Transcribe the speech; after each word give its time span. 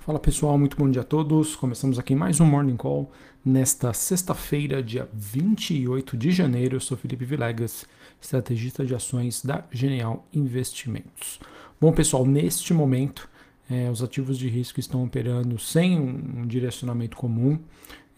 Fala 0.00 0.18
pessoal, 0.18 0.58
muito 0.58 0.78
bom 0.78 0.90
dia 0.90 1.02
a 1.02 1.04
todos. 1.04 1.54
Começamos 1.54 1.98
aqui 1.98 2.14
mais 2.14 2.40
um 2.40 2.46
Morning 2.46 2.74
Call 2.74 3.12
nesta 3.44 3.92
sexta-feira, 3.92 4.82
dia 4.82 5.06
28 5.12 6.16
de 6.16 6.30
janeiro. 6.30 6.76
Eu 6.76 6.80
sou 6.80 6.96
Felipe 6.96 7.26
Vilegas, 7.26 7.84
estrategista 8.18 8.82
de 8.82 8.94
ações 8.94 9.44
da 9.44 9.62
Genial 9.70 10.26
Investimentos. 10.32 11.38
Bom 11.78 11.92
pessoal, 11.92 12.24
neste 12.24 12.72
momento 12.72 13.28
é, 13.70 13.90
os 13.90 14.02
ativos 14.02 14.38
de 14.38 14.48
risco 14.48 14.80
estão 14.80 15.04
operando 15.04 15.58
sem 15.58 16.00
um, 16.00 16.40
um 16.40 16.46
direcionamento 16.46 17.14
comum, 17.14 17.58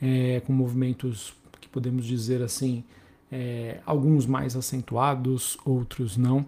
é, 0.01 0.41
com 0.47 0.53
movimentos 0.53 1.35
que 1.61 1.69
podemos 1.69 2.07
dizer 2.07 2.43
assim, 2.43 2.85
é, 3.31 3.81
alguns 3.85 4.25
mais 4.25 4.55
acentuados, 4.55 5.59
outros 5.65 6.17
não. 6.17 6.47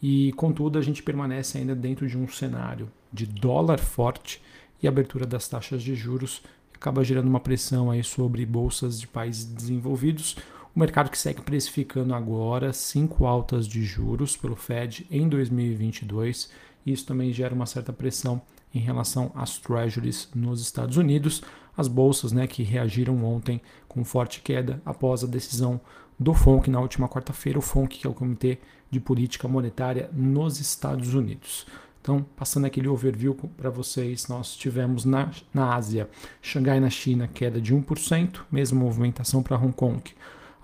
E 0.00 0.32
contudo, 0.34 0.78
a 0.78 0.82
gente 0.82 1.02
permanece 1.02 1.58
ainda 1.58 1.74
dentro 1.74 2.06
de 2.06 2.16
um 2.16 2.28
cenário 2.28 2.88
de 3.12 3.26
dólar 3.26 3.80
forte 3.80 4.40
e 4.82 4.88
abertura 4.88 5.26
das 5.26 5.48
taxas 5.48 5.82
de 5.82 5.94
juros 5.94 6.42
acaba 6.74 7.02
gerando 7.02 7.28
uma 7.28 7.40
pressão 7.40 7.90
aí 7.90 8.04
sobre 8.04 8.44
bolsas 8.44 9.00
de 9.00 9.06
países 9.06 9.44
desenvolvidos. 9.44 10.36
O 10.74 10.78
mercado 10.78 11.10
que 11.10 11.18
segue 11.18 11.40
precificando 11.40 12.14
agora 12.14 12.72
cinco 12.72 13.26
altas 13.26 13.66
de 13.66 13.82
juros 13.82 14.36
pelo 14.36 14.54
Fed 14.54 15.06
em 15.10 15.28
2022. 15.28 16.50
Isso 16.84 17.06
também 17.06 17.32
gera 17.32 17.54
uma 17.54 17.66
certa 17.66 17.92
pressão 17.92 18.42
em 18.74 18.78
relação 18.78 19.32
às 19.34 19.58
treasuries 19.58 20.28
nos 20.34 20.60
Estados 20.60 20.98
Unidos. 20.98 21.42
As 21.76 21.88
bolsas 21.88 22.30
né, 22.30 22.46
que 22.46 22.62
reagiram 22.62 23.24
ontem 23.24 23.60
com 23.88 24.04
forte 24.04 24.40
queda 24.42 24.80
após 24.84 25.24
a 25.24 25.26
decisão 25.26 25.80
do 26.18 26.32
FONC 26.32 26.70
na 26.70 26.80
última 26.80 27.08
quarta-feira, 27.08 27.58
o 27.58 27.62
FONC, 27.62 27.98
que 27.98 28.06
é 28.06 28.10
o 28.10 28.14
Comitê 28.14 28.58
de 28.90 29.00
Política 29.00 29.48
Monetária 29.48 30.08
nos 30.12 30.60
Estados 30.60 31.14
Unidos. 31.14 31.66
Então, 32.06 32.24
passando 32.36 32.66
aquele 32.66 32.86
overview 32.86 33.34
para 33.56 33.68
vocês, 33.68 34.28
nós 34.28 34.54
tivemos 34.54 35.04
na, 35.04 35.28
na 35.52 35.74
Ásia, 35.74 36.08
Xangai 36.40 36.78
na 36.78 36.88
China, 36.88 37.26
queda 37.26 37.60
de 37.60 37.74
1%, 37.74 38.42
mesma 38.48 38.78
movimentação 38.78 39.42
para 39.42 39.56
Hong 39.56 39.72
Kong. 39.72 40.00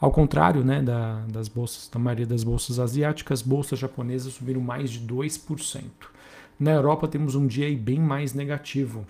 Ao 0.00 0.12
contrário 0.12 0.62
né, 0.64 0.80
da, 0.80 1.18
das 1.26 1.48
bolsas, 1.48 1.88
da 1.88 1.98
maioria 1.98 2.26
das 2.26 2.44
bolsas 2.44 2.78
asiáticas, 2.78 3.42
bolsas 3.42 3.80
japonesas 3.80 4.34
subiram 4.34 4.60
mais 4.60 4.88
de 4.88 5.00
2%. 5.04 5.82
Na 6.60 6.70
Europa 6.70 7.08
temos 7.08 7.34
um 7.34 7.48
dia 7.48 7.76
bem 7.76 7.98
mais 7.98 8.32
negativo. 8.34 9.04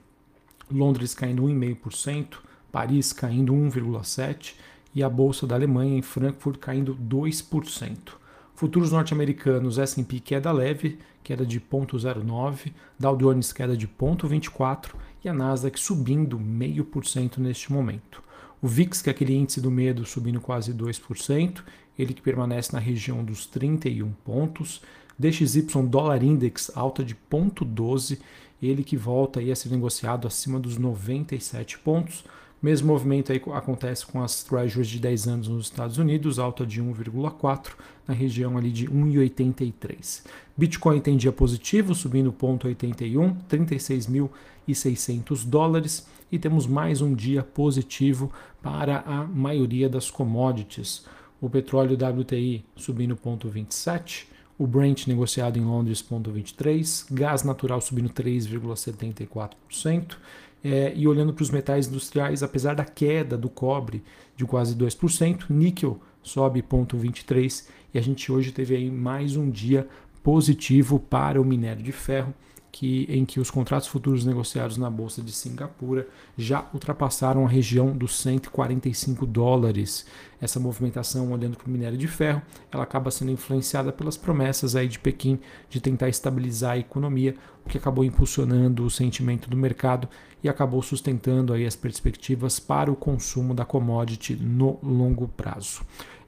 Londres 0.71 1.15
caindo 1.15 1.43
1,5%, 1.43 2.37
Paris 2.73 3.13
caindo 3.13 3.53
1,7% 3.53 4.55
e 4.95 5.03
a 5.03 5.11
bolsa 5.11 5.47
da 5.47 5.55
Alemanha 5.55 5.99
em 5.99 6.03
Frankfurt 6.03 6.59
caindo 6.59 6.97
2%. 6.97 8.22
Futuros 8.63 8.93
norte-americanos, 8.93 9.77
S&P 9.77 10.21
queda 10.21 10.53
leve, 10.53 10.97
queda 11.25 11.45
de 11.45 11.61
0,09, 11.61 12.73
Dow 12.97 13.17
Jones 13.17 13.53
queda 13.53 13.77
de 13.77 13.89
0,24 13.89 14.95
e 15.25 15.29
a 15.29 15.35
Nasdaq 15.35 15.81
subindo 15.81 16.39
0,5% 16.39 17.39
neste 17.39 17.73
momento. 17.73 18.23
O 18.63 18.69
VIX, 18.69 19.03
que 19.03 19.11
é 19.11 19.13
aquele 19.13 19.35
índice 19.35 19.61
do 19.61 19.69
medo, 19.69 20.07
subindo 20.07 20.41
quase 20.41 20.73
2%, 20.73 21.61
ele 21.99 22.15
que 22.15 22.23
permanece 22.23 22.73
na 22.73 22.79
região 22.79 23.25
dos 23.25 23.47
31 23.47 24.13
pontos. 24.25 24.81
DXY 25.19 25.67
Dollar 25.89 26.23
Index 26.23 26.71
alta 26.77 27.03
de 27.05 27.17
0,12, 27.17 28.21
ele 28.63 28.85
que 28.85 28.97
volta 28.97 29.41
aí 29.41 29.51
a 29.51 29.57
ser 29.57 29.71
negociado 29.71 30.29
acima 30.29 30.61
dos 30.61 30.79
97 30.79 31.81
pontos. 31.81 32.25
Mesmo 32.63 32.93
movimento 32.93 33.33
aí 33.33 33.43
acontece 33.53 34.07
com 34.07 34.23
as 34.23 34.45
treasuries 34.45 34.89
de 34.89 35.01
10 35.01 35.27
anos 35.27 35.49
nos 35.49 35.65
Estados 35.65 35.99
Unidos, 35.99 36.39
alta 36.39 36.65
de 36.65 36.81
1,4 36.81 37.71
na 38.07 38.15
região 38.15 38.57
ali 38.57 38.71
de 38.71 38.87
1,83. 38.87 40.23
Bitcoin 40.57 41.01
tem 41.01 41.17
dia 41.17 41.33
positivo, 41.33 41.93
subindo 41.93 42.33
0,81, 42.33 43.35
36.600 43.51 45.45
dólares 45.45 46.07
e 46.31 46.39
temos 46.39 46.69
mais 46.69 47.03
um 47.03 47.17
dia 47.17 47.43
positivo 47.43 48.31
para 48.63 49.01
a 49.01 49.25
maioria 49.25 49.89
das 49.89 50.09
commodities. 50.09 51.05
O 51.41 51.51
petróleo 51.51 51.97
WTI 51.97 52.65
subindo 52.77 53.17
0,27, 53.17 54.27
o 54.57 54.69
Brent 54.69 55.09
negociado 55.09 55.59
em 55.59 55.65
Londres 55.65 56.01
0,23, 56.01 57.13
gás 57.13 57.43
natural 57.43 57.81
subindo 57.81 58.11
3,74%. 58.11 60.17
É, 60.65 60.93
e 60.95 61.09
olhando 61.09 61.33
para 61.33 61.43
os 61.43 61.51
metais 61.51 61.89
industriais, 61.89 62.43
apesar 62.43 62.75
da 62.75 62.85
queda 62.85 63.37
do 63.37 63.49
cobre 63.49 64.03
de 64.37 64.45
quase 64.45 64.77
2%, 64.77 65.47
níquel 65.51 66.01
sobe 66.23 66.63
0,23 66.63 67.67
e 67.93 67.99
a 67.99 68.03
gente 68.03 68.31
hoje 68.31 68.53
teve 68.53 68.77
aí 68.77 68.91
mais 68.91 69.37
um 69.37 69.51
dia 69.51 69.89
positivo 70.23 71.01
para 71.01 71.41
o 71.41 71.45
minério 71.45 71.83
de 71.83 71.91
ferro, 71.91 72.33
que, 72.73 73.07
em 73.11 73.27
que 73.27 73.39
os 73.39 73.51
contratos 73.51 73.87
futuros 73.87 74.25
negociados 74.25 74.79
na 74.79 74.89
Bolsa 74.89 75.21
de 75.21 75.31
Singapura 75.31 76.09
já 76.39 76.67
ultrapassaram 76.73 77.45
a 77.45 77.49
região 77.49 77.95
dos 77.95 78.17
145 78.19 79.27
dólares. 79.27 80.07
Essa 80.41 80.59
movimentação, 80.59 81.31
olhando 81.31 81.57
para 81.59 81.69
o 81.69 81.71
minério 81.71 81.99
de 81.99 82.09
ferro, 82.09 82.41
ela 82.73 82.83
acaba 82.83 83.11
sendo 83.11 83.31
influenciada 83.31 83.93
pelas 83.93 84.17
promessas 84.17 84.75
aí 84.75 84.89
de 84.89 84.99
Pequim 84.99 85.39
de 85.69 85.83
tentar 85.83 86.09
estabilizar 86.09 86.73
a 86.73 86.79
economia, 86.79 87.37
o 87.65 87.69
que 87.69 87.77
acabou 87.77 88.05
impulsionando 88.05 88.85
o 88.85 88.91
sentimento 88.91 89.51
do 89.51 89.57
mercado 89.57 90.09
e 90.43 90.49
acabou 90.49 90.83
sustentando 90.83 91.53
aí 91.53 91.67
as 91.67 91.77
perspectivas 91.77 92.59
para 92.59 92.91
o 92.91 92.97
consumo 92.97 93.55
da 93.55 93.67
commodity 93.67 94.35
no 94.35 94.79
longo 94.83 95.29
prazo. 95.29 95.83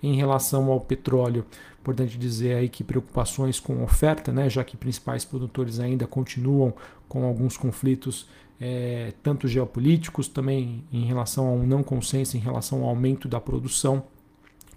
Em 0.07 0.17
relação 0.17 0.71
ao 0.71 0.81
petróleo, 0.81 1.45
importante 1.81 2.19
dizer 2.19 2.57
aí 2.57 2.69
que 2.69 2.85
preocupações 2.85 3.59
com 3.61 3.83
oferta, 3.83 4.33
né, 4.33 4.49
já 4.51 4.65
que 4.65 4.77
principais 4.77 5.25
produtores 5.25 5.81
ainda 5.81 6.07
continuam 6.07 6.75
com 7.09 7.25
alguns 7.25 7.57
conflitos 7.57 8.27
é, 8.61 9.13
tanto 9.23 9.49
geopolíticos, 9.49 10.29
também 10.29 10.85
em 10.93 11.05
relação 11.05 11.47
a 11.47 11.53
um 11.53 11.67
não 11.67 11.83
consenso 11.83 12.37
em 12.37 12.41
relação 12.41 12.83
ao 12.83 12.89
aumento 12.89 13.29
da 13.29 13.41
produção, 13.41 14.05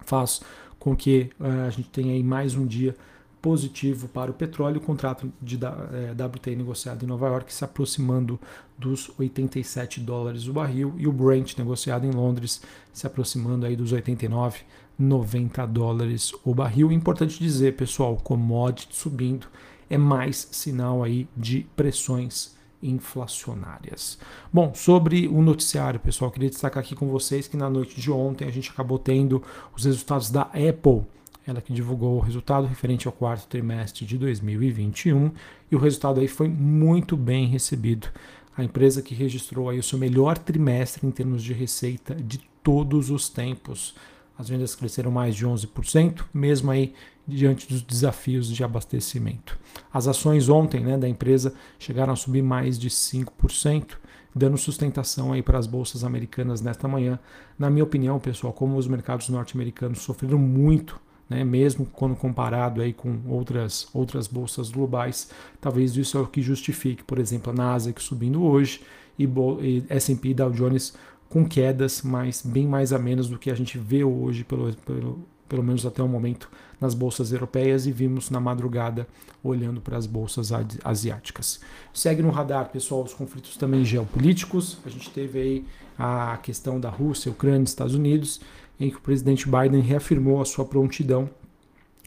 faz 0.06 0.42
com 0.80 0.96
que 0.96 1.30
uh, 1.40 1.68
a 1.68 1.70
gente 1.70 1.90
tenha 1.90 2.14
aí 2.14 2.24
mais 2.24 2.56
um 2.56 2.66
dia 2.66 2.96
positivo 3.42 4.08
para 4.08 4.32
o 4.32 4.34
petróleo, 4.34 4.78
o 4.78 4.82
contrato 4.82 5.32
de 5.42 5.58
é, 5.58 6.26
WTI 6.26 6.56
negociado 6.56 7.04
em 7.04 7.08
Nova 7.08 7.28
York 7.28 7.54
se 7.54 7.64
aproximando 7.64 8.40
dos 8.78 9.12
87 9.18 10.02
dólares 10.02 10.48
o 10.48 10.54
barril 10.54 10.94
e 10.98 11.08
o 11.08 11.12
Brent 11.12 11.58
negociado 11.58 12.06
em 12.06 12.12
Londres 12.12 12.62
se 12.92 13.06
aproximando 13.06 13.66
aí 13.66 13.76
dos 13.76 13.92
89, 13.92 14.62
90 14.98 15.66
dólares 15.68 16.32
o 16.44 16.54
barril. 16.54 16.92
Importante 16.92 17.40
dizer, 17.40 17.76
pessoal, 17.76 18.18
commodity 18.18 18.96
subindo 18.96 19.48
é 19.90 19.98
mais 19.98 20.48
sinal 20.52 21.04
aí 21.04 21.28
de 21.36 21.66
pressões 21.76 22.56
inflacionárias. 22.82 24.20
Bom, 24.52 24.74
sobre 24.74 25.28
o 25.28 25.42
noticiário, 25.42 26.00
pessoal, 26.00 26.30
queria 26.30 26.50
destacar 26.50 26.84
aqui 26.84 26.96
com 26.96 27.08
vocês 27.08 27.48
que 27.48 27.58
na 27.58 27.70
noite 27.70 28.00
de 28.00 28.12
ontem 28.12 28.46
a 28.46 28.52
gente 28.52 28.70
acabou 28.70 29.00
tendo 29.00 29.42
os 29.76 29.86
resultados 29.86 30.30
da 30.30 30.44
Apple 30.44 31.04
ela 31.48 31.62
que 31.62 31.72
divulgou 31.72 32.18
o 32.18 32.20
resultado 32.20 32.68
referente 32.68 33.08
ao 33.08 33.14
quarto 33.14 33.48
trimestre 33.48 34.06
de 34.06 34.18
2021 34.18 35.32
e 35.72 35.76
o 35.76 35.80
resultado 35.80 36.20
aí 36.20 36.28
foi 36.28 36.50
muito 36.50 37.16
bem 37.16 37.48
recebido. 37.48 38.10
A 38.56 38.64
empresa 38.66 39.02
que 39.02 39.16
registrou 39.16 39.70
aí 39.70 39.80
o 39.80 39.84
seu 39.84 39.98
melhor 39.98 40.38
trimestre 40.38 41.08
em 41.08 41.12
termos 41.12 41.42
de 41.42 41.54
receita 41.54 42.14
de 42.16 42.40
todos 42.62 43.10
os 43.10 43.30
tempos. 43.30 43.96
As 44.38 44.50
vendas 44.50 44.76
cresceram 44.76 45.12
mais 45.12 45.36
de 45.36 45.46
11%, 45.46 46.26
mesmo 46.34 46.72
aí 46.72 46.94
diante 47.28 47.68
dos 47.68 47.82
desafios 47.82 48.48
de 48.48 48.64
abastecimento. 48.64 49.58
As 49.92 50.08
ações 50.08 50.48
ontem 50.48 50.82
né, 50.82 50.98
da 50.98 51.10
empresa 51.10 51.54
chegaram 51.80 52.14
a 52.14 52.16
subir 52.16 52.42
mais 52.42 52.78
de 52.78 52.90
5%, 52.90 53.98
dando 54.36 54.58
sustentação 54.58 55.34
aí 55.34 55.42
para 55.42 55.58
as 55.58 55.66
bolsas 55.66 56.04
americanas 56.04 56.62
nesta 56.62 56.88
manhã. 56.88 57.20
Na 57.58 57.70
minha 57.70 57.84
opinião, 57.84 58.20
pessoal, 58.20 58.54
como 58.54 58.78
os 58.78 58.88
mercados 58.88 59.28
norte-americanos 59.30 60.00
sofreram 60.00 60.38
muito 60.38 61.00
né, 61.30 61.44
mesmo 61.44 61.86
quando 61.86 62.16
comparado 62.16 62.82
aí 62.82 62.94
com 62.94 63.20
outras, 63.28 63.88
outras 63.94 64.28
bolsas 64.28 64.70
globais, 64.70 65.30
talvez 65.60 65.96
isso 65.96 66.18
é 66.18 66.22
o 66.22 66.28
que 66.28 66.42
justifique, 66.42 67.04
por 67.04 67.20
exemplo, 67.20 67.52
a 67.52 67.56
Nasdaq 67.56 68.02
subindo 68.02 68.44
hoje 68.44 68.82
e, 69.20 69.26
e 69.26 69.84
S&P 69.90 70.34
Dow 70.34 70.52
Jones 70.52 70.96
com 71.30 71.48
quedas, 71.48 72.02
mas 72.02 72.42
bem 72.42 72.68
mais 72.68 72.94
a 72.94 73.00
menos 73.00 73.30
do 73.30 73.38
que 73.38 73.52
a 73.52 73.56
gente 73.56 73.78
vê 73.78 74.04
hoje, 74.04 74.44
pelo, 74.44 74.74
pelo, 74.78 75.20
pelo 75.48 75.64
menos 75.64 75.86
até 75.86 76.02
o 76.02 76.08
momento, 76.08 76.50
nas 76.80 76.94
bolsas 76.94 77.32
europeias 77.32 77.86
e 77.86 77.92
vimos 77.92 78.30
na 78.30 78.40
madrugada 78.40 79.08
olhando 79.44 79.82
para 79.82 79.98
as 79.98 80.06
bolsas 80.06 80.52
asiáticas. 80.84 81.60
Segue 81.94 82.22
no 82.22 82.30
radar, 82.30 82.70
pessoal, 82.70 83.04
os 83.04 83.14
conflitos 83.14 83.58
também 83.58 83.84
geopolíticos. 83.84 84.78
A 84.86 84.90
gente 84.90 85.10
teve 85.10 85.40
aí 85.40 85.66
a 85.98 86.38
questão 86.38 86.80
da 86.80 86.90
Rússia, 86.90 87.32
Ucrânia, 87.32 87.64
Estados 87.64 87.96
Unidos 87.96 88.40
em 88.80 88.90
que 88.90 88.98
o 88.98 89.02
presidente 89.02 89.48
Biden 89.50 89.82
reafirmou 89.82 90.42
a 90.42 90.46
sua 90.46 90.66
prontidão, 90.66 91.30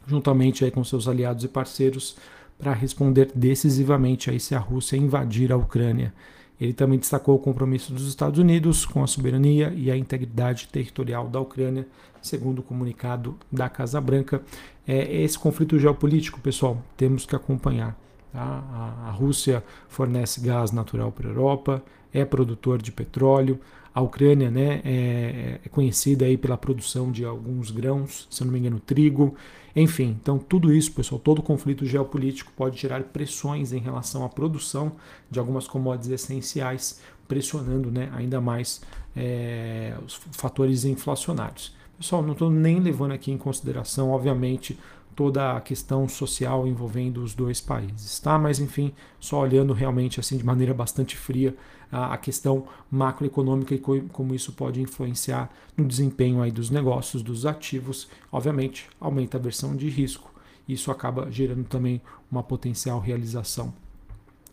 juntamente 0.06 0.64
aí 0.64 0.70
com 0.70 0.84
seus 0.84 1.08
aliados 1.08 1.44
e 1.44 1.49
parceiros, 1.49 2.16
para 2.58 2.73
responder 2.73 3.31
decisivamente 3.34 4.31
aí 4.31 4.38
se 4.38 4.55
a 4.55 4.58
Rússia 4.58 4.96
invadir 4.96 5.50
a 5.50 5.56
Ucrânia. 5.56 6.12
Ele 6.60 6.74
também 6.74 6.98
destacou 6.98 7.36
o 7.36 7.38
compromisso 7.38 7.92
dos 7.92 8.06
Estados 8.06 8.38
Unidos 8.38 8.84
com 8.84 9.02
a 9.02 9.06
soberania 9.06 9.72
e 9.74 9.90
a 9.90 9.96
integridade 9.96 10.68
territorial 10.68 11.26
da 11.26 11.40
Ucrânia, 11.40 11.86
segundo 12.20 12.58
o 12.58 12.62
comunicado 12.62 13.36
da 13.50 13.68
Casa 13.68 14.00
Branca. 14.00 14.42
É 14.86 15.22
esse 15.22 15.38
conflito 15.38 15.78
geopolítico, 15.78 16.40
pessoal, 16.40 16.82
temos 16.96 17.24
que 17.24 17.34
acompanhar. 17.34 17.98
Tá? 18.32 18.40
A, 18.40 19.08
a 19.08 19.10
Rússia 19.10 19.62
fornece 19.88 20.40
gás 20.40 20.70
natural 20.72 21.12
para 21.12 21.28
a 21.28 21.30
Europa, 21.30 21.82
é 22.12 22.24
produtor 22.24 22.80
de 22.80 22.92
petróleo. 22.92 23.58
A 23.92 24.00
Ucrânia 24.00 24.50
né, 24.50 24.80
é, 24.84 25.58
é, 25.64 25.68
conhecida 25.68 26.24
aí 26.24 26.36
pela 26.36 26.56
produção 26.56 27.10
de 27.10 27.24
alguns 27.24 27.72
grãos, 27.72 28.28
se 28.30 28.44
não 28.44 28.52
me 28.52 28.58
engano, 28.58 28.78
trigo. 28.78 29.34
Enfim, 29.74 30.16
então 30.20 30.38
tudo 30.38 30.72
isso, 30.72 30.92
pessoal, 30.92 31.20
todo 31.20 31.42
conflito 31.42 31.84
geopolítico 31.84 32.52
pode 32.56 32.80
gerar 32.80 33.02
pressões 33.04 33.72
em 33.72 33.78
relação 33.78 34.24
à 34.24 34.28
produção 34.28 34.92
de 35.28 35.38
algumas 35.38 35.66
commodities 35.66 36.10
essenciais, 36.10 37.00
pressionando 37.26 37.90
né, 37.90 38.10
ainda 38.14 38.40
mais 38.40 38.80
é, 39.16 39.94
os 40.06 40.14
fatores 40.32 40.84
inflacionários. 40.84 41.74
Pessoal, 41.98 42.22
não 42.22 42.32
estou 42.32 42.50
nem 42.50 42.80
levando 42.80 43.12
aqui 43.12 43.30
em 43.30 43.36
consideração, 43.36 44.10
obviamente, 44.10 44.78
toda 45.14 45.56
a 45.56 45.60
questão 45.60 46.08
social 46.08 46.66
envolvendo 46.66 47.22
os 47.22 47.34
dois 47.34 47.60
países, 47.60 48.18
tá? 48.20 48.38
Mas 48.38 48.60
enfim, 48.60 48.92
só 49.18 49.40
olhando 49.40 49.72
realmente 49.72 50.20
assim 50.20 50.36
de 50.36 50.44
maneira 50.44 50.72
bastante 50.72 51.16
fria 51.16 51.54
a, 51.90 52.16
questão 52.16 52.66
macroeconômica 52.90 53.74
e 53.74 53.78
co 53.78 54.00
como 54.12 54.34
isso 54.34 54.52
pode 54.52 54.80
influenciar 54.80 55.50
no 55.76 55.84
desempenho 55.84 56.40
aí 56.40 56.50
dos 56.50 56.70
negócios, 56.70 57.22
dos 57.22 57.44
ativos, 57.44 58.08
obviamente 58.30 58.88
aumenta 59.00 59.36
a 59.36 59.40
versão 59.40 59.74
de 59.74 59.88
risco. 59.88 60.30
Isso 60.68 60.90
acaba 60.90 61.30
gerando 61.30 61.64
também 61.64 62.00
uma 62.30 62.42
potencial 62.42 63.00
realização 63.00 63.74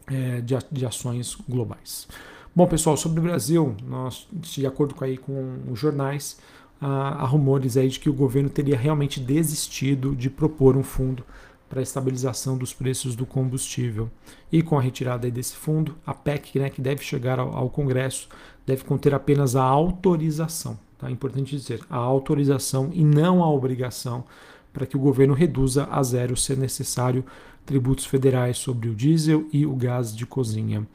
é, 0.08 0.42
de, 0.42 0.56
de 0.72 0.86
ações 0.86 1.38
globais. 1.48 2.08
Bom, 2.56 2.66
pessoal, 2.66 2.98
sobre 2.98 3.20
o 3.20 3.24
Brasil, 3.24 3.76
nós, 3.86 4.28
de 4.32 4.66
acordo 4.66 4.96
com, 4.96 5.06
aí, 5.06 5.16
com 5.16 5.60
os 5.70 5.78
jornais, 5.78 6.40
há, 6.80 7.26
rumores 7.26 7.78
aí 7.78 7.90
de 7.90 8.00
que 8.00 8.10
o 8.10 8.14
governo 8.14 8.50
teria 8.50 8.78
realmente 8.78 9.20
desistido 9.20 10.16
de 10.16 10.30
propor 10.30 10.76
um 10.78 10.84
fundo 10.84 11.24
para 11.70 11.80
a 11.80 11.84
estabilização 11.84 12.58
dos 12.58 12.74
preços 12.74 13.16
do 13.16 13.26
combustível. 13.26 14.10
E 14.52 14.62
com 14.62 14.78
a 14.78 14.82
retirada 14.82 15.30
desse 15.30 15.56
fundo, 15.56 15.96
a 16.06 16.14
PEC, 16.14 16.60
né, 16.60 16.70
que 16.70 16.82
deve 16.82 17.04
chegar 17.04 17.40
ao, 17.40 17.56
ao 17.56 17.70
Congresso, 17.70 18.30
deve 18.66 18.84
conter 18.84 19.14
apenas 19.14 19.56
a 19.56 19.64
autorização. 19.64 20.80
Tá? 20.98 21.10
É 21.10 21.12
importante 21.12 21.56
dizer, 21.56 21.82
a 21.90 21.98
autorização 21.98 22.90
e 22.94 23.04
não 23.04 23.44
a 23.44 23.52
obrigação 23.52 24.24
para 24.72 24.86
que 24.86 24.96
o 24.96 25.00
governo 25.00 25.34
reduza 25.34 25.88
a 25.92 26.02
zero, 26.04 26.38
se 26.38 26.56
necessário, 26.56 27.26
tributos 27.66 28.06
federais 28.06 28.58
sobre 28.58 28.90
o 28.90 28.96
diesel 28.96 29.48
e 29.52 29.66
o 29.66 29.76
gás 29.76 30.16
de 30.16 30.26
cozinha. 30.26 30.88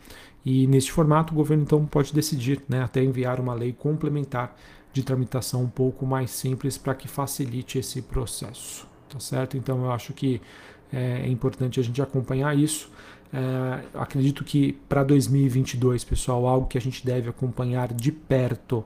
E 0.44 0.66
neste 0.66 0.90
formato, 0.90 1.32
o 1.32 1.36
governo 1.36 1.62
então 1.62 1.84
pode 1.86 2.12
decidir 2.12 2.62
né, 2.68 2.82
até 2.82 3.02
enviar 3.02 3.38
uma 3.38 3.54
lei 3.54 3.72
complementar 3.72 4.56
de 4.92 5.02
tramitação 5.02 5.62
um 5.62 5.68
pouco 5.68 6.04
mais 6.06 6.30
simples 6.30 6.76
para 6.76 6.94
que 6.94 7.08
facilite 7.08 7.78
esse 7.78 8.02
processo, 8.02 8.86
tá 9.08 9.18
certo? 9.18 9.56
Então 9.56 9.84
eu 9.84 9.92
acho 9.92 10.12
que 10.12 10.40
é, 10.92 11.22
é 11.22 11.28
importante 11.28 11.80
a 11.80 11.82
gente 11.82 12.00
acompanhar 12.02 12.56
isso. 12.56 12.90
É, 13.32 13.84
acredito 13.94 14.44
que 14.44 14.74
para 14.88 15.02
2022, 15.02 16.04
pessoal, 16.04 16.46
algo 16.46 16.66
que 16.66 16.76
a 16.76 16.80
gente 16.80 17.04
deve 17.04 17.30
acompanhar 17.30 17.92
de 17.92 18.12
perto 18.12 18.84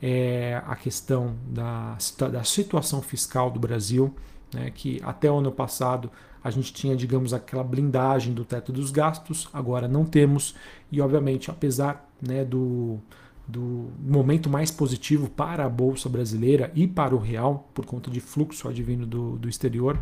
é 0.00 0.62
a 0.64 0.76
questão 0.76 1.34
da, 1.48 1.98
da 2.30 2.44
situação 2.44 3.02
fiscal 3.02 3.50
do 3.50 3.58
Brasil, 3.58 4.14
né, 4.54 4.70
que 4.72 5.00
até 5.02 5.28
o 5.28 5.38
ano 5.38 5.50
passado 5.50 6.10
a 6.42 6.50
gente 6.50 6.72
tinha, 6.72 6.94
digamos, 6.94 7.34
aquela 7.34 7.64
blindagem 7.64 8.32
do 8.32 8.44
teto 8.44 8.72
dos 8.72 8.92
gastos, 8.92 9.48
agora 9.52 9.88
não 9.88 10.04
temos, 10.04 10.54
e 10.90 11.00
obviamente, 11.00 11.50
apesar 11.50 12.08
né, 12.22 12.44
do, 12.44 13.00
do 13.48 13.90
momento 13.98 14.50
mais 14.50 14.70
positivo 14.70 15.30
para 15.30 15.64
a 15.64 15.68
Bolsa 15.70 16.06
Brasileira 16.06 16.70
e 16.74 16.86
para 16.86 17.14
o 17.14 17.18
real, 17.18 17.70
por 17.72 17.86
conta 17.86 18.10
de 18.10 18.20
fluxo 18.20 18.68
advindo 18.68 19.06
do, 19.06 19.38
do 19.38 19.48
exterior. 19.48 19.98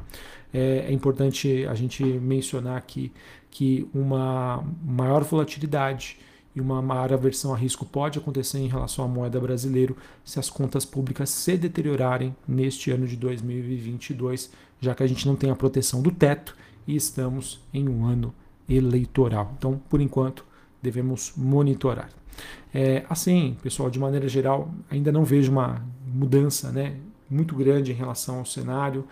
É, 0.53 0.87
é, 0.89 0.93
importante 0.93 1.65
a 1.67 1.75
gente 1.75 2.03
mencionar 2.03 2.77
aqui 2.77 3.13
que 3.49 3.89
uma 3.95 4.65
maior 4.85 5.23
volatilidade 5.23 6.19
e 6.57 6.61
uma 6.61 6.83
maior 6.83 7.13
aversão 7.13 7.55
a 7.55 7.57
risco 7.57 7.87
pode 7.87 8.19
acontecer 8.19 8.59
em 8.59 8.67
relação 8.67 9.05
à 9.05 9.09
moeda 9.09 9.39
brasileira 9.39 9.95
se 10.25 10.41
as 10.41 10.51
contas 10.51 10.85
públicas 10.85 11.31
se 11.31 11.57
deteriorarem 11.57 12.35
neste 12.49 12.91
ano 12.91 13.07
de 13.07 13.17
2022, 13.17 14.51
já 14.81 14.93
que 14.93 15.05
a 15.05 15.07
gente 15.07 15.25
não 15.25 15.37
tem 15.37 15.51
a 15.51 15.57
proteção 15.57 16.03
do 16.03 16.11
teto 16.11 16.57
e 16.85 16.97
estamos 16.97 17.61
em 17.73 17.89
um 17.89 18.07
ano 18.07 18.35
eleitoral. 18.69 19.55
Então, 19.57 19.81
por 19.89 20.01
enquanto, 20.01 20.45
devemos 20.83 21.33
monitorar. 21.37 22.11
É, 22.75 23.05
assim, 23.09 23.57
pessoal, 23.63 23.89
de 23.91 23.99
maneira 23.99 24.29
geral, 24.29 24.71
ainda 24.91 25.11
não 25.11 25.25
vejo 25.25 25.51
uma 25.51 25.85
mudança 26.07 26.71
né, 26.71 26.97
muito 27.31 27.55
grande 27.55 27.93
em 27.93 27.95
relação 27.95 28.39
ao 28.39 28.47
cenário, 28.47 29.07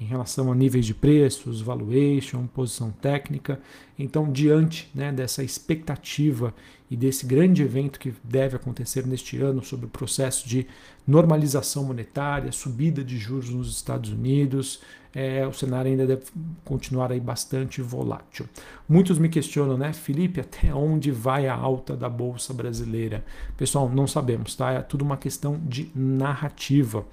em 0.00 0.04
relação 0.04 0.52
a 0.52 0.54
níveis 0.54 0.86
de 0.86 0.94
preços, 0.94 1.60
valuation, 1.60 2.46
posição 2.46 2.90
técnica. 2.90 3.60
Então, 3.98 4.30
diante 4.30 4.88
né, 4.94 5.10
dessa 5.10 5.42
expectativa 5.42 6.54
e 6.90 6.96
desse 6.96 7.26
grande 7.26 7.62
evento 7.62 7.98
que 7.98 8.14
deve 8.22 8.56
acontecer 8.56 9.06
neste 9.06 9.36
ano 9.38 9.64
sobre 9.64 9.86
o 9.86 9.88
processo 9.88 10.48
de 10.48 10.66
normalização 11.06 11.84
monetária, 11.84 12.52
subida 12.52 13.02
de 13.02 13.18
juros 13.18 13.50
nos 13.50 13.74
Estados 13.74 14.10
Unidos, 14.10 14.80
é, 15.14 15.46
o 15.46 15.52
cenário 15.52 15.90
ainda 15.90 16.06
deve 16.06 16.24
continuar 16.64 17.10
aí 17.12 17.20
bastante 17.20 17.80
volátil. 17.80 18.46
Muitos 18.88 19.18
me 19.18 19.28
questionam, 19.28 19.76
né, 19.76 19.92
Felipe, 19.92 20.40
até 20.40 20.74
onde 20.74 21.10
vai 21.10 21.46
a 21.46 21.54
alta 21.54 21.96
da 21.96 22.08
bolsa 22.08 22.52
brasileira? 22.52 23.24
Pessoal, 23.56 23.88
não 23.88 24.06
sabemos, 24.06 24.54
tá? 24.54 24.72
É 24.72 24.80
tudo 24.80 25.02
uma 25.02 25.16
questão 25.16 25.60
de 25.64 25.90
narrativa, 25.94 27.06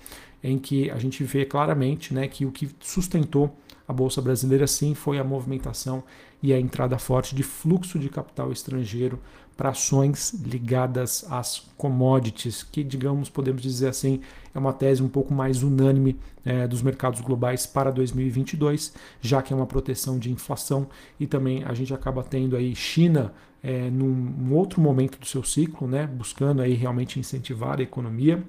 em 0.44 0.58
que 0.58 0.92
a 0.92 0.98
gente 0.98 1.24
vê 1.24 1.46
claramente, 1.46 2.14
né, 2.14 2.28
que 2.28 2.46
o 2.46 2.52
que 2.52 2.70
sustentou 2.80 3.56
a 3.88 3.94
bolsa 3.94 4.22
brasileira 4.22 4.66
sim 4.66 4.94
foi 4.96 5.20
a 5.20 5.24
movimentação 5.24 6.04
e 6.42 6.54
a 6.54 6.60
entrada 6.60 6.98
forte 6.98 7.36
de 7.36 7.44
fluxo 7.44 8.00
de 8.00 8.10
capital 8.10 8.52
estrangeiro 8.52 9.20
para 9.56 9.70
ações 9.70 10.34
ligadas 10.34 11.26
às 11.30 11.60
commodities, 11.78 12.62
que, 12.64 12.84
digamos, 12.84 13.30
podemos 13.30 13.62
dizer 13.62 13.88
assim, 13.88 14.20
é 14.54 14.60
uma 14.60 14.74
tese 14.74 15.02
um 15.02 15.08
pouco 15.08 15.34
mais 15.34 15.64
unânime 15.64 16.18
é, 16.46 16.68
dos 16.68 16.82
mercados 16.82 17.22
globais 17.22 17.66
para 17.66 17.92
2022, 17.92 18.94
já 19.22 19.42
que 19.42 19.54
é 19.54 19.56
uma 19.56 19.66
proteção 19.66 20.20
de 20.20 20.32
inflação 20.32 20.88
e 21.20 21.26
também 21.26 21.64
a 21.64 21.74
gente 21.74 21.94
acaba 21.94 22.24
tendo 22.24 22.56
aí 22.56 22.76
China 22.76 23.34
é, 23.64 23.90
num, 23.90 24.54
outro 24.54 24.80
momento 24.80 25.18
do 25.20 25.26
seu 25.26 25.44
ciclo, 25.44 25.88
né, 25.88 26.06
buscando 26.06 26.62
aí 26.62 26.74
realmente 26.74 27.20
incentivar 27.20 27.80
a 27.80 27.84
economia. 27.84 28.44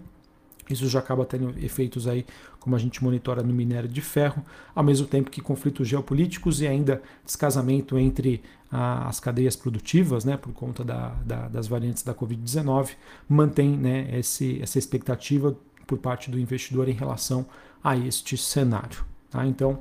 Isso 0.68 0.88
já 0.88 0.98
acaba 0.98 1.24
tendo 1.24 1.54
efeitos 1.64 2.06
aí, 2.08 2.26
como 2.66 2.74
a 2.74 2.80
gente 2.80 3.02
monitora 3.02 3.44
no 3.44 3.54
minério 3.54 3.88
de 3.88 4.00
ferro, 4.00 4.44
ao 4.74 4.82
mesmo 4.82 5.06
tempo 5.06 5.30
que 5.30 5.40
conflitos 5.40 5.86
geopolíticos 5.86 6.60
e 6.60 6.66
ainda 6.66 7.00
descasamento 7.24 7.96
entre 7.96 8.42
a, 8.72 9.06
as 9.06 9.20
cadeias 9.20 9.54
produtivas, 9.54 10.24
né, 10.24 10.36
por 10.36 10.52
conta 10.52 10.82
da, 10.82 11.10
da, 11.24 11.46
das 11.46 11.68
variantes 11.68 12.02
da 12.02 12.12
Covid-19, 12.12 12.96
mantém 13.28 13.70
né, 13.76 14.18
esse, 14.18 14.60
essa 14.60 14.80
expectativa 14.80 15.56
por 15.86 15.98
parte 15.98 16.28
do 16.28 16.40
investidor 16.40 16.88
em 16.88 16.92
relação 16.92 17.46
a 17.84 17.96
este 17.96 18.36
cenário. 18.36 19.04
Tá? 19.30 19.46
Então, 19.46 19.78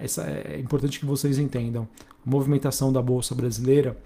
essa, 0.00 0.24
é 0.24 0.58
importante 0.58 0.98
que 0.98 1.06
vocês 1.06 1.38
entendam. 1.38 1.86
A 2.26 2.28
movimentação 2.28 2.92
da 2.92 3.00
Bolsa 3.00 3.32
Brasileira, 3.32 3.96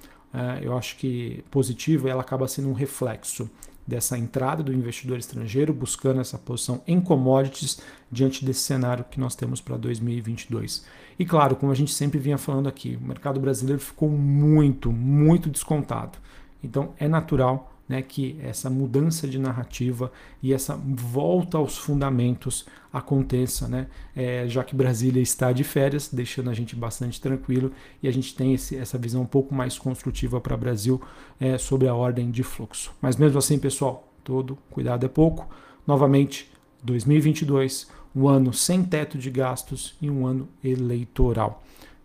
eu 0.60 0.76
acho 0.76 0.98
que 0.98 1.42
positiva, 1.50 2.10
ela 2.10 2.20
acaba 2.20 2.46
sendo 2.46 2.68
um 2.68 2.74
reflexo 2.74 3.48
dessa 3.86 4.16
entrada 4.16 4.62
do 4.62 4.72
investidor 4.72 5.18
estrangeiro 5.18 5.72
buscando 5.72 6.20
essa 6.20 6.38
posição 6.38 6.82
em 6.86 7.00
commodities 7.00 7.80
diante 8.10 8.44
desse 8.44 8.60
cenário 8.60 9.04
que 9.10 9.18
nós 9.18 9.34
temos 9.34 9.60
para 9.60 9.76
2022. 9.76 10.84
E 11.18 11.24
claro, 11.24 11.56
como 11.56 11.72
a 11.72 11.74
gente 11.74 11.92
sempre 11.92 12.18
vinha 12.18 12.38
falando 12.38 12.68
aqui, 12.68 12.98
o 13.00 13.06
mercado 13.06 13.40
brasileiro 13.40 13.80
ficou 13.80 14.08
muito, 14.08 14.92
muito 14.92 15.50
descontado. 15.50 16.18
Então 16.62 16.94
é 16.98 17.08
natural 17.08 17.72
né, 17.88 18.02
que 18.02 18.38
essa 18.42 18.70
mudança 18.70 19.26
de 19.26 19.38
narrativa 19.38 20.12
e 20.42 20.52
essa 20.52 20.76
volta 20.76 21.58
aos 21.58 21.76
fundamentos 21.76 22.64
aconteça, 22.92 23.68
né, 23.68 23.86
é, 24.14 24.46
já 24.48 24.62
que 24.62 24.74
Brasília 24.74 25.22
está 25.22 25.52
de 25.52 25.64
férias, 25.64 26.08
deixando 26.12 26.50
a 26.50 26.54
gente 26.54 26.76
bastante 26.76 27.20
tranquilo 27.20 27.72
e 28.02 28.08
a 28.08 28.10
gente 28.12 28.34
tem 28.34 28.54
esse, 28.54 28.76
essa 28.76 28.98
visão 28.98 29.22
um 29.22 29.26
pouco 29.26 29.54
mais 29.54 29.78
construtiva 29.78 30.40
para 30.40 30.54
o 30.54 30.58
Brasil 30.58 31.00
é, 31.40 31.58
sobre 31.58 31.88
a 31.88 31.94
ordem 31.94 32.30
de 32.30 32.42
fluxo. 32.42 32.92
Mas 33.00 33.16
mesmo 33.16 33.38
assim, 33.38 33.58
pessoal, 33.58 34.12
todo 34.22 34.56
cuidado 34.70 35.04
é 35.04 35.08
pouco. 35.08 35.48
Novamente, 35.86 36.50
2022, 36.82 37.88
um 38.14 38.28
ano 38.28 38.52
sem 38.52 38.84
teto 38.84 39.18
de 39.18 39.30
gastos 39.30 39.94
e 40.00 40.10
um 40.10 40.26
ano 40.26 40.48
eleitoral. 40.62 41.62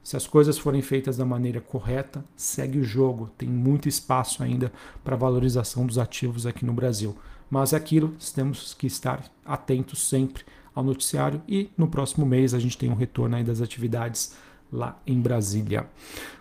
Se 0.08 0.16
as 0.16 0.26
coisas 0.26 0.58
forem 0.58 0.82
feitas 0.82 1.18
da 1.18 1.26
maneira 1.26 1.60
correta, 1.60 2.24
segue 2.34 2.80
o 2.80 2.84
jogo. 2.86 3.30
Tem 3.38 3.50
muito 3.50 3.90
espaço 3.90 4.42
ainda 4.42 4.72
para 5.04 5.18
valorização 5.18 5.86
dos 5.86 5.98
ativos 5.98 6.46
aqui 6.46 6.66
no 6.66 6.72
Brasil. 6.72 7.14
Mas 7.50 7.74
é 7.74 7.76
aquilo, 7.76 8.14
temos 8.34 8.74
que 8.74 8.88
estar 8.88 9.22
atentos 9.46 10.08
sempre 10.08 10.44
ao 10.74 10.82
noticiário 10.82 11.42
e 11.46 11.70
no 11.78 11.90
próximo 11.90 12.26
mês 12.26 12.54
a 12.54 12.60
gente 12.60 12.78
tem 12.78 12.90
um 12.90 12.96
retorno 12.96 13.36
aí 13.36 13.44
das 13.44 13.60
atividades 13.60 14.34
lá 14.72 14.98
em 15.06 15.20
Brasília. 15.20 15.86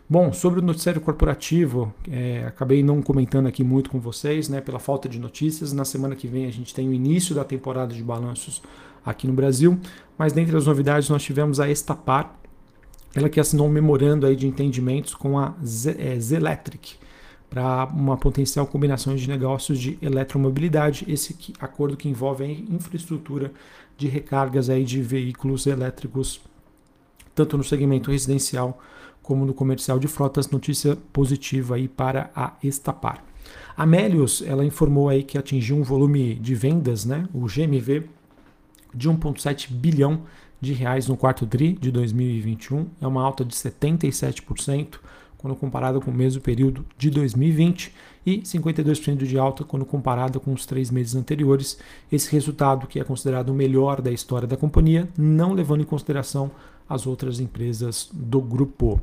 Bom, 0.09 0.33
sobre 0.33 0.61
o 0.61 0.63
noticiário 0.63 1.01
corporativo, 1.01 1.93
é, 2.09 2.45
acabei 2.47 2.85
não 2.85 3.03
comentando 3.03 3.49
aqui 3.49 3.65
muito 3.65 3.91
com 3.91 3.99
vocês, 3.99 4.49
né, 4.49 4.61
pela 4.61 4.79
falta 4.79 5.09
de 5.09 5.19
notícias. 5.19 5.73
Na 5.73 5.85
semana 5.85 6.15
que 6.15 6.29
vem 6.29 6.47
a 6.47 6.53
gente 6.53 6.73
tem 6.73 6.89
o 6.89 6.93
início 6.93 7.35
da 7.35 7.43
temporada 7.43 7.93
de 7.93 8.03
balanços 8.05 8.63
aqui 9.05 9.27
no 9.27 9.33
Brasil, 9.33 9.77
mas 10.17 10.33
dentre 10.33 10.57
as 10.57 10.67
novidades 10.67 11.09
nós 11.09 11.25
tivemos 11.25 11.59
a 11.59 11.69
Estapar, 11.69 12.46
ela 13.17 13.31
que 13.31 13.41
assinou 13.41 13.67
um 13.67 13.71
memorando 13.71 14.27
aí 14.27 14.37
de 14.37 14.47
entendimentos 14.47 15.15
com 15.15 15.39
a 15.39 15.55
é, 15.99 16.21
Zelectric 16.21 16.97
para 17.49 17.87
uma 17.87 18.19
potencial 18.19 18.67
combinação 18.67 19.17
de 19.17 19.27
negócios 19.27 19.79
de 19.79 19.97
eletromobilidade. 20.03 21.07
Esse 21.09 21.35
acordo 21.59 21.97
que 21.97 22.11
envolve 22.11 22.45
a 22.45 22.47
infraestrutura 22.47 23.53
de 23.97 24.07
recargas 24.07 24.69
aí 24.69 24.85
de 24.85 25.01
veículos 25.01 25.67
elétricos, 25.67 26.43
tanto 27.35 27.57
no 27.57 27.65
segmento 27.65 28.11
residencial 28.11 28.79
como 29.23 29.47
no 29.47 29.55
comercial 29.55 29.99
de 29.99 30.09
frotas. 30.09 30.51
Notícia 30.51 30.95
positiva 31.11 31.77
aí 31.77 31.89
para 31.89 32.31
a 32.37 32.53
Estapar. 32.63 33.25
A 33.75 33.87
Melius, 33.87 34.43
ela 34.43 34.65
informou 34.65 35.09
aí 35.09 35.23
que 35.23 35.39
atingiu 35.39 35.77
um 35.77 35.83
volume 35.83 36.35
de 36.35 36.55
vendas, 36.55 37.07
né, 37.07 37.27
o 37.33 37.47
GMV, 37.47 38.05
de 38.95 39.09
1,7 39.09 39.71
bilhão 39.73 40.23
de 40.61 40.73
reais 40.73 41.07
no 41.07 41.17
quarto 41.17 41.47
TRI 41.47 41.73
de 41.73 41.91
2021, 41.91 42.87
é 43.01 43.07
uma 43.07 43.23
alta 43.23 43.45
de 43.45 43.55
77% 43.55 44.99
quando 45.37 45.55
comparado 45.55 46.01
com 46.01 46.11
o 46.11 46.15
mesmo 46.15 46.41
período 46.41 46.85
de 46.99 47.11
2020 47.11 47.95
e 48.25 48.39
52% 48.39 49.25
de 49.25 49.39
alta 49.39 49.63
quando 49.63 49.85
comparado 49.85 50.41
com 50.41 50.53
os 50.53 50.67
três 50.67 50.91
meses 50.91 51.15
anteriores. 51.15 51.79
Esse 52.11 52.33
resultado, 52.33 52.87
que 52.87 52.99
é 52.99 53.05
considerado 53.05 53.51
o 53.51 53.55
melhor 53.55 54.01
da 54.01 54.11
história 54.11 54.49
da 54.49 54.57
companhia, 54.57 55.09
não 55.17 55.53
levando 55.53 55.83
em 55.83 55.85
consideração 55.85 56.51
as 56.89 57.07
outras 57.07 57.39
empresas 57.39 58.09
do 58.13 58.41
grupo. 58.41 59.01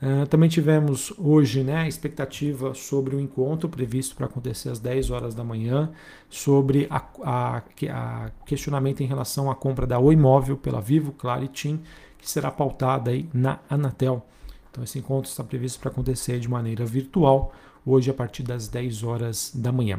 Uh, 0.00 0.26
também 0.28 0.48
tivemos 0.48 1.12
hoje 1.18 1.64
né, 1.64 1.78
a 1.78 1.88
expectativa 1.88 2.72
sobre 2.72 3.16
o 3.16 3.20
encontro 3.20 3.68
previsto 3.68 4.14
para 4.14 4.26
acontecer 4.26 4.68
às 4.68 4.78
10 4.78 5.10
horas 5.10 5.34
da 5.34 5.42
manhã, 5.42 5.90
sobre 6.30 6.86
a, 6.88 7.02
a, 7.22 7.62
a 7.90 8.30
questionamento 8.46 9.02
em 9.02 9.06
relação 9.06 9.50
à 9.50 9.56
compra 9.56 9.86
da 9.86 9.98
Oi 9.98 10.14
Móvel 10.14 10.56
pela 10.56 10.80
Vivo, 10.80 11.10
Claro 11.12 11.48
TIM, 11.48 11.80
que 12.16 12.30
será 12.30 12.50
pautada 12.50 13.10
aí 13.10 13.28
na 13.34 13.58
Anatel. 13.68 14.24
Então 14.70 14.84
esse 14.84 14.98
encontro 14.98 15.28
está 15.28 15.42
previsto 15.42 15.80
para 15.80 15.90
acontecer 15.90 16.38
de 16.38 16.48
maneira 16.48 16.84
virtual 16.84 17.52
hoje 17.84 18.10
a 18.10 18.14
partir 18.14 18.44
das 18.44 18.68
10 18.68 19.02
horas 19.02 19.52
da 19.54 19.72
manhã. 19.72 19.98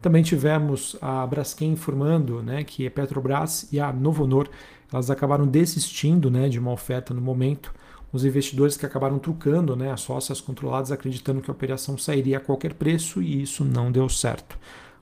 Também 0.00 0.22
tivemos 0.22 0.96
a 1.00 1.26
Braskem 1.26 1.72
informando 1.72 2.42
né, 2.42 2.62
que 2.62 2.86
a 2.86 2.90
Petrobras 2.90 3.68
e 3.72 3.80
a 3.80 3.92
Novonor 3.92 4.48
elas 4.92 5.10
acabaram 5.10 5.46
desistindo 5.46 6.30
né, 6.30 6.48
de 6.48 6.58
uma 6.58 6.72
oferta 6.72 7.14
no 7.14 7.20
momento 7.20 7.72
os 8.12 8.24
investidores 8.24 8.76
que 8.76 8.84
acabaram 8.84 9.18
trucando 9.18 9.76
né, 9.76 9.92
as 9.92 10.00
sócias 10.00 10.40
controladas, 10.40 10.90
acreditando 10.90 11.40
que 11.40 11.50
a 11.50 11.54
operação 11.54 11.96
sairia 11.96 12.38
a 12.38 12.40
qualquer 12.40 12.74
preço 12.74 13.22
e 13.22 13.42
isso 13.42 13.64
não 13.64 13.92
deu 13.92 14.08
certo. 14.08 14.58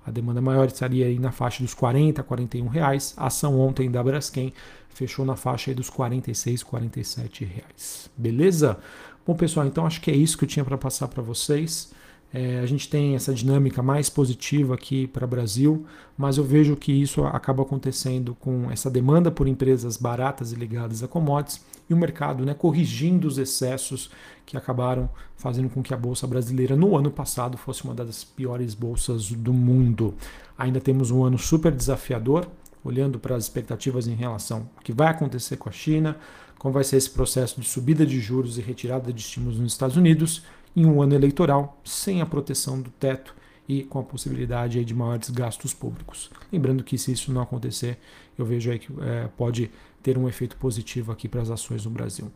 A 0.06 0.10
demanda 0.10 0.40
maior 0.40 0.66
estaria 0.66 1.06
aí 1.06 1.18
na 1.18 1.30
faixa 1.30 1.62
dos 1.62 1.74
40, 1.74 2.22
41 2.22 2.66
reais. 2.66 3.14
A 3.16 3.26
ação 3.26 3.60
ontem 3.60 3.90
da 3.90 4.02
Braskem 4.02 4.52
fechou 4.88 5.24
na 5.24 5.36
faixa 5.36 5.70
aí 5.70 5.74
dos 5.74 5.90
46, 5.90 6.62
47 6.62 7.44
reais. 7.44 8.10
Beleza? 8.16 8.78
Bom, 9.26 9.34
pessoal, 9.34 9.66
então 9.66 9.86
acho 9.86 10.00
que 10.00 10.10
é 10.10 10.16
isso 10.16 10.38
que 10.38 10.44
eu 10.44 10.48
tinha 10.48 10.64
para 10.64 10.78
passar 10.78 11.08
para 11.08 11.22
vocês. 11.22 11.92
É, 12.32 12.61
a 12.61 12.66
gente 12.66 12.90
tem 12.90 13.14
essa 13.14 13.32
dinâmica 13.32 13.82
mais 13.82 14.11
positiva 14.11 14.75
aqui 14.75 15.06
para 15.06 15.25
o 15.25 15.28
Brasil, 15.28 15.87
mas 16.16 16.37
eu 16.37 16.44
vejo 16.44 16.76
que 16.76 16.92
isso 16.92 17.25
acaba 17.25 17.62
acontecendo 17.62 18.35
com 18.35 18.70
essa 18.70 18.90
demanda 18.90 19.30
por 19.30 19.49
empresas 19.49 19.97
baratas 19.97 20.52
e 20.52 20.54
ligadas 20.54 21.02
a 21.02 21.08
commodities 21.08 21.64
e 21.88 21.94
o 21.94 21.97
mercado 21.97 22.44
né, 22.44 22.52
corrigindo 22.52 23.26
os 23.26 23.38
excessos 23.38 24.11
que 24.44 24.58
acabaram 24.58 25.08
fazendo 25.37 25.70
com 25.70 25.82
que 25.82 25.94
a 25.94 25.97
Bolsa 25.97 26.26
Brasileira 26.26 26.76
no 26.76 26.97
ano 26.97 27.11
passado 27.11 27.56
fosse 27.56 27.85
uma 27.85 27.94
das 27.94 28.25
piores 28.25 28.75
bolsas 28.75 29.30
do 29.30 29.54
mundo. 29.54 30.14
Ainda 30.56 30.80
temos 30.80 31.11
um 31.11 31.25
ano 31.25 31.38
super 31.38 31.73
desafiador, 31.73 32.47
olhando 32.85 33.18
para 33.18 33.37
as 33.37 33.44
expectativas 33.44 34.06
em 34.06 34.14
relação 34.14 34.68
ao 34.76 34.82
que 34.82 34.92
vai 34.92 35.08
acontecer 35.08 35.56
com 35.56 35.68
a 35.68 35.73
China, 35.73 36.16
como 36.58 36.75
vai 36.75 36.85
ser 36.85 36.97
esse 36.97 37.11
processo 37.11 37.61
de 37.61 37.66
subida 37.66 38.04
de 38.04 38.20
juros 38.20 38.58
e 38.58 38.61
retirada 38.61 39.12
de 39.12 39.20
estímulos 39.20 39.58
nos 39.58 39.73
Estados 39.73 39.97
Unidos 39.97 40.42
em 40.78 40.87
um 40.87 41.02
ano 41.02 41.14
eleitoral 41.14 41.80
sem 41.85 42.20
a 42.20 42.26
proteção 42.26 42.80
do 42.80 42.90
teto 42.90 43.35
e 43.68 43.82
com 43.82 43.99
a 43.99 44.02
possibilidade 44.02 44.82
de 44.85 44.94
maiores 44.94 45.28
gastos 45.28 45.75
públicos. 45.75 46.30
Lembrando 46.50 46.85
que 46.85 46.97
se 46.97 47.12
isso 47.12 47.32
não 47.32 47.42
acontecer, 47.42 47.99
eu 48.38 48.44
vejo 48.47 48.70
aí 48.70 48.78
que 48.78 48.88
é, 49.00 49.28
pode 49.37 49.70
ter 50.02 50.16
um 50.16 50.28
efeito 50.28 50.56
positivo 50.56 51.12
aqui 51.12 51.28
para 51.28 51.42
as 51.42 51.50
ações 51.50 51.85
no 51.85 51.90
Brasil. 51.90 52.32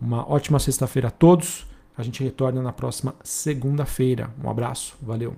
Uma 0.00 0.28
ótima 0.28 0.58
sexta-feira 0.58 1.08
a 1.08 1.10
todos. 1.10 1.66
A 1.96 2.02
gente 2.02 2.22
retorna 2.22 2.60
na 2.60 2.72
próxima 2.72 3.14
segunda-feira. 3.22 4.30
Um 4.42 4.50
abraço, 4.50 4.96
valeu. 5.00 5.36